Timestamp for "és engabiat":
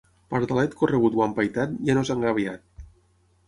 2.09-2.69